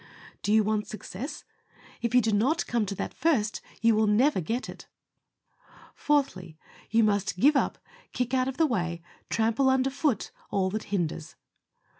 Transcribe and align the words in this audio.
Do 0.41 0.51
you 0.51 0.63
want 0.63 0.87
success? 0.87 1.43
If 2.01 2.15
you 2.15 2.21
do 2.21 2.31
not 2.31 2.65
come 2.65 2.87
to 2.87 2.95
that 2.95 3.13
first, 3.13 3.61
you 3.81 3.93
will 3.95 4.07
never 4.07 4.41
get 4.41 4.67
it. 4.67 4.87
Fourthly 5.93 6.57
_You 6.91 7.03
must 7.03 7.39
give 7.39 7.55
up, 7.55 7.77
kick 8.11 8.33
out 8.33 8.47
of 8.47 8.57
the 8.57 8.65
way, 8.65 9.03
trample 9.29 9.69
underfoot, 9.69 10.31
all 10.49 10.71
that 10.71 10.85
hinders. 10.85 11.35